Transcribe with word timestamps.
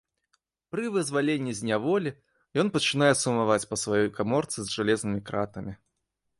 Пры 0.75 0.85
вызваленні 0.95 1.53
з 1.59 1.67
няволі 1.69 2.13
ён 2.65 2.73
пачынае 2.79 3.11
сумаваць 3.23 3.61
па 3.75 3.81
сваёй 3.83 4.09
каморцы 4.19 4.57
з 4.61 4.67
жалезнымі 4.81 5.21
кратамі. 5.33 5.73